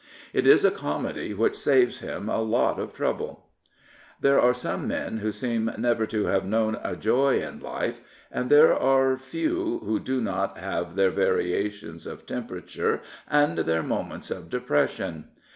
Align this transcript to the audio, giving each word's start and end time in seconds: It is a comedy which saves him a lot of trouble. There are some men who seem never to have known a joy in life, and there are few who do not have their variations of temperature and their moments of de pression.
It 0.33 0.47
is 0.47 0.65
a 0.65 0.71
comedy 0.71 1.31
which 1.35 1.55
saves 1.55 1.99
him 1.99 2.27
a 2.27 2.41
lot 2.41 2.79
of 2.79 2.91
trouble. 2.91 3.49
There 4.19 4.41
are 4.41 4.51
some 4.51 4.87
men 4.87 5.17
who 5.19 5.31
seem 5.31 5.69
never 5.77 6.07
to 6.07 6.25
have 6.25 6.43
known 6.43 6.79
a 6.83 6.95
joy 6.95 7.39
in 7.39 7.59
life, 7.59 8.01
and 8.31 8.49
there 8.49 8.73
are 8.73 9.15
few 9.19 9.77
who 9.85 9.99
do 9.99 10.19
not 10.19 10.57
have 10.57 10.95
their 10.95 11.11
variations 11.11 12.07
of 12.07 12.25
temperature 12.25 12.99
and 13.29 13.59
their 13.59 13.83
moments 13.83 14.31
of 14.31 14.49
de 14.49 14.59
pression. 14.59 15.25